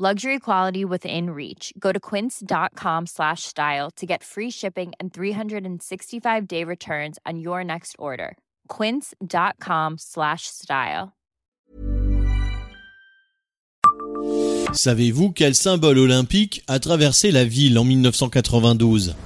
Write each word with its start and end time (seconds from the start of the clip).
Luxury 0.00 0.38
quality 0.38 0.84
within 0.84 1.30
reach. 1.30 1.72
Go 1.76 1.90
to 1.90 1.98
quince.com 1.98 3.06
slash 3.06 3.42
style 3.42 3.90
to 3.96 4.06
get 4.06 4.22
free 4.22 4.48
shipping 4.48 4.92
and 5.00 5.12
365 5.12 6.46
day 6.46 6.62
returns 6.62 7.18
on 7.26 7.40
your 7.40 7.64
next 7.64 7.96
order. 7.98 8.36
Quince.com 8.68 9.96
slash 9.98 10.42
style. 10.46 11.16
Savez-vous 14.72 15.32
quel 15.32 15.56
symbole 15.56 15.98
olympique 15.98 16.62
a 16.68 16.78
traversé 16.78 17.32
la 17.32 17.44
ville 17.44 17.76
en 17.76 17.82
1992 17.82 19.16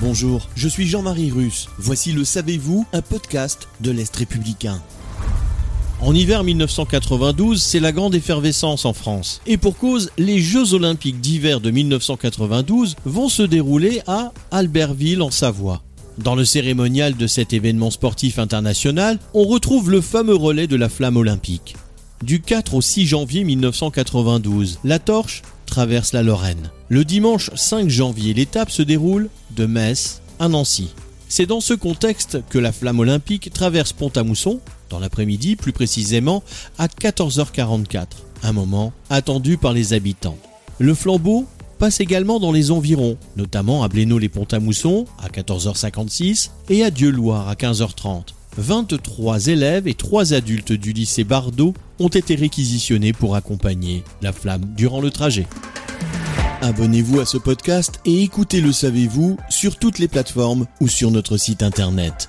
Bonjour, 0.00 0.48
je 0.54 0.68
suis 0.68 0.86
Jean-Marie 0.86 1.32
Russe. 1.32 1.68
Voici 1.78 2.12
le 2.12 2.24
Savez-vous, 2.24 2.86
un 2.92 3.02
podcast 3.02 3.66
de 3.80 3.90
l'Est 3.90 4.14
républicain. 4.14 4.80
En 6.04 6.16
hiver 6.16 6.42
1992, 6.42 7.62
c'est 7.62 7.78
la 7.78 7.92
grande 7.92 8.16
effervescence 8.16 8.84
en 8.86 8.92
France. 8.92 9.40
Et 9.46 9.56
pour 9.56 9.76
cause, 9.76 10.10
les 10.18 10.40
Jeux 10.40 10.74
olympiques 10.74 11.20
d'hiver 11.20 11.60
de 11.60 11.70
1992 11.70 12.96
vont 13.04 13.28
se 13.28 13.44
dérouler 13.44 14.02
à 14.08 14.32
Albertville 14.50 15.22
en 15.22 15.30
Savoie. 15.30 15.80
Dans 16.18 16.34
le 16.34 16.44
cérémonial 16.44 17.16
de 17.16 17.28
cet 17.28 17.52
événement 17.52 17.92
sportif 17.92 18.40
international, 18.40 19.20
on 19.32 19.44
retrouve 19.44 19.92
le 19.92 20.00
fameux 20.00 20.34
relais 20.34 20.66
de 20.66 20.74
la 20.74 20.88
flamme 20.88 21.16
olympique. 21.16 21.76
Du 22.20 22.40
4 22.40 22.74
au 22.74 22.80
6 22.80 23.06
janvier 23.06 23.44
1992, 23.44 24.80
la 24.82 24.98
torche 24.98 25.42
traverse 25.66 26.12
la 26.12 26.24
Lorraine. 26.24 26.70
Le 26.88 27.04
dimanche 27.04 27.50
5 27.54 27.88
janvier, 27.88 28.34
l'étape 28.34 28.72
se 28.72 28.82
déroule 28.82 29.28
de 29.56 29.66
Metz 29.66 30.20
à 30.40 30.48
Nancy. 30.48 30.88
C'est 31.28 31.46
dans 31.46 31.60
ce 31.60 31.74
contexte 31.74 32.40
que 32.50 32.58
la 32.58 32.72
flamme 32.72 32.98
olympique 32.98 33.52
traverse 33.52 33.92
Pont-à-Mousson, 33.92 34.60
dans 34.92 35.00
l'après-midi 35.00 35.56
plus 35.56 35.72
précisément 35.72 36.44
à 36.78 36.86
14h44, 36.86 38.06
un 38.42 38.52
moment 38.52 38.92
attendu 39.10 39.56
par 39.56 39.72
les 39.72 39.94
habitants. 39.94 40.38
Le 40.78 40.94
flambeau 40.94 41.46
passe 41.78 42.00
également 42.00 42.38
dans 42.38 42.52
les 42.52 42.70
environs, 42.70 43.16
notamment 43.36 43.82
à 43.82 43.88
Blénaud-les-Pont-à-Mousson 43.88 45.06
à 45.18 45.28
14h56 45.28 46.50
et 46.68 46.84
à 46.84 46.90
Dieu-Loire 46.90 47.48
à 47.48 47.54
15h30. 47.54 48.26
23 48.58 49.46
élèves 49.46 49.88
et 49.88 49.94
3 49.94 50.34
adultes 50.34 50.72
du 50.72 50.92
lycée 50.92 51.24
Bardot 51.24 51.72
ont 51.98 52.08
été 52.08 52.34
réquisitionnés 52.34 53.14
pour 53.14 53.34
accompagner 53.34 54.04
la 54.20 54.32
flamme 54.32 54.66
durant 54.76 55.00
le 55.00 55.10
trajet. 55.10 55.46
Abonnez-vous 56.60 57.18
à 57.18 57.24
ce 57.24 57.38
podcast 57.38 57.98
et 58.04 58.22
écoutez 58.22 58.60
Le 58.60 58.72
Savez-vous 58.72 59.38
sur 59.48 59.76
toutes 59.76 59.98
les 59.98 60.08
plateformes 60.08 60.66
ou 60.80 60.86
sur 60.86 61.10
notre 61.10 61.38
site 61.38 61.62
internet. 61.62 62.28